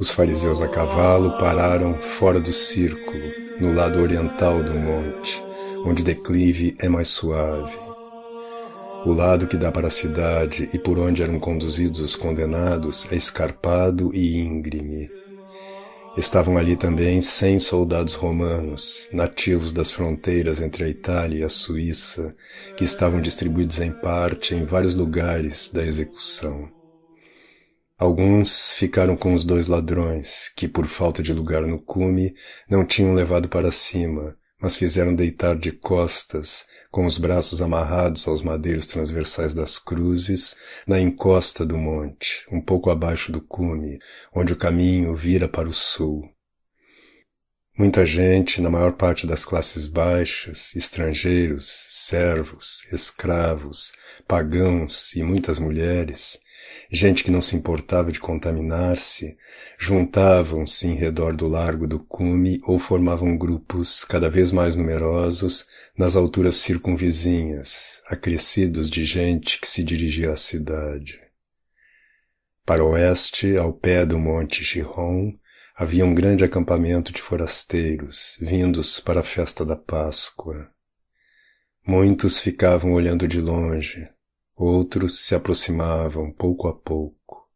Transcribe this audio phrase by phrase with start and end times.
[0.00, 3.22] Os fariseus a cavalo pararam fora do círculo,
[3.60, 5.42] no lado oriental do monte,
[5.84, 7.76] onde o declive é mais suave.
[9.04, 13.14] O lado que dá para a cidade e por onde eram conduzidos os condenados é
[13.14, 15.10] escarpado e íngreme.
[16.16, 22.34] Estavam ali também cem soldados romanos, nativos das fronteiras entre a Itália e a Suíça,
[22.74, 26.79] que estavam distribuídos em parte em vários lugares da execução.
[28.00, 32.34] Alguns ficaram com os dois ladrões, que por falta de lugar no cume
[32.66, 38.40] não tinham levado para cima, mas fizeram deitar de costas, com os braços amarrados aos
[38.40, 43.98] madeiros transversais das cruzes, na encosta do monte, um pouco abaixo do cume,
[44.34, 46.26] onde o caminho vira para o sul.
[47.76, 53.92] Muita gente, na maior parte das classes baixas, estrangeiros, servos, escravos,
[54.26, 56.38] pagãos e muitas mulheres,
[56.90, 59.36] gente que não se importava de contaminar-se,
[59.78, 66.16] juntavam-se em redor do largo do cume ou formavam grupos cada vez mais numerosos nas
[66.16, 71.18] alturas circunvizinhas, acrescidos de gente que se dirigia à cidade.
[72.64, 75.32] Para o oeste, ao pé do monte Chiron,
[75.74, 80.70] havia um grande acampamento de forasteiros, vindos para a festa da Páscoa.
[81.86, 84.06] Muitos ficavam olhando de longe,
[84.62, 87.48] Outros se aproximavam pouco a pouco.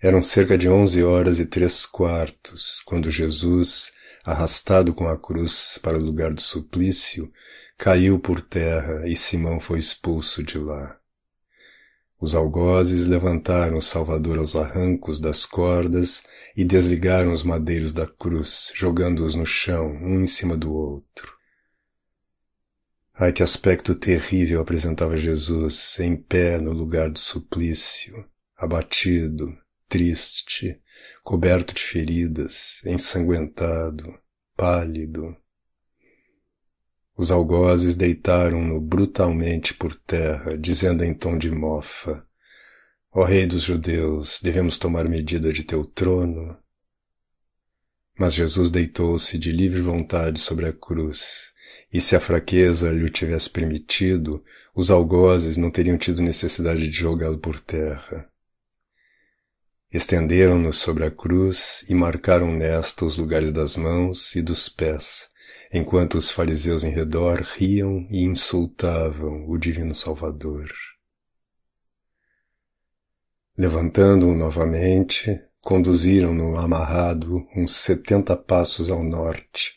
[0.00, 3.90] Eram cerca de onze horas e três quartos quando Jesus,
[4.22, 7.32] arrastado com a cruz para o lugar do suplício,
[7.76, 10.96] caiu por terra e Simão foi expulso de lá.
[12.20, 16.22] Os algozes levantaram o Salvador aos arrancos das cordas
[16.56, 21.39] e desligaram os madeiros da cruz, jogando-os no chão, um em cima do outro.
[23.22, 28.26] Ai, que aspecto terrível apresentava Jesus, em pé no lugar do suplício,
[28.56, 29.54] abatido,
[29.86, 30.80] triste,
[31.22, 34.18] coberto de feridas, ensanguentado,
[34.56, 35.36] pálido.
[37.14, 42.26] Os algozes deitaram-no brutalmente por terra, dizendo em tom de mofa,
[43.12, 46.56] Ó Rei dos Judeus, devemos tomar medida de teu trono?
[48.18, 51.52] Mas Jesus deitou-se de livre vontade sobre a cruz,
[51.92, 54.44] e se a fraqueza lhe o tivesse permitido,
[54.74, 58.28] os algozes não teriam tido necessidade de jogá-lo por terra.
[59.92, 65.28] Estenderam-no sobre a cruz e marcaram nesta os lugares das mãos e dos pés,
[65.72, 70.72] enquanto os fariseus em redor riam e insultavam o divino Salvador.
[73.58, 79.74] Levantando-o novamente, conduziram-no amarrado uns setenta passos ao norte,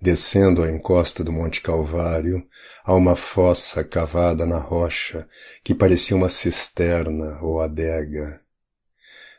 [0.00, 2.46] descendo a encosta do Monte Calvário,
[2.84, 5.28] a uma fossa cavada na rocha
[5.62, 8.40] que parecia uma cisterna ou adega.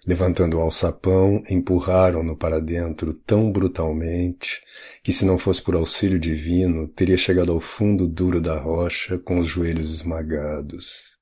[0.06, 4.62] Levantando o alçapão, empurraram-no para dentro tão brutalmente
[5.04, 9.38] que, se não fosse por auxílio divino, teria chegado ao fundo duro da rocha com
[9.38, 11.18] os joelhos esmagados.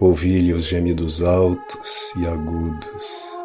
[0.00, 3.37] Ouvi-lhe os gemidos altos e agudos.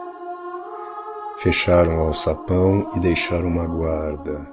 [1.43, 4.52] Fecharam o alçapão e deixaram uma guarda.